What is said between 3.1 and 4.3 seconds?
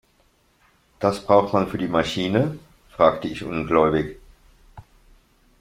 ich ungläubig.